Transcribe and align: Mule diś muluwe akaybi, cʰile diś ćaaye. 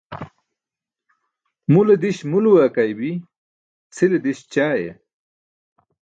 Mule 1.71 1.93
diś 2.03 2.17
muluwe 2.31 2.61
akaybi, 2.69 3.11
cʰile 3.93 4.17
diś 4.23 4.39
ćaaye. 4.53 4.91